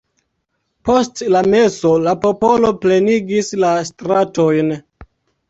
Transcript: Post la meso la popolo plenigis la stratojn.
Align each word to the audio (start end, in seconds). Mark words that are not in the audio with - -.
Post 0.87 1.21
la 1.35 1.41
meso 1.53 1.91
la 2.07 2.15
popolo 2.23 2.73
plenigis 2.87 3.53
la 3.67 3.71
stratojn. 3.93 4.75